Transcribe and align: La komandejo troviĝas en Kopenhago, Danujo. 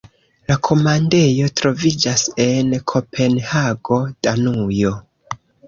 La 0.51 0.55
komandejo 0.67 1.49
troviĝas 1.61 2.25
en 2.47 2.73
Kopenhago, 2.95 4.03
Danujo. 4.29 4.99